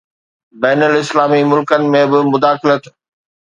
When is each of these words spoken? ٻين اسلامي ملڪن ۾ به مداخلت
ٻين 0.61 0.79
اسلامي 1.03 1.41
ملڪن 1.51 1.81
۾ 1.99 2.03
به 2.11 2.19
مداخلت 2.33 2.83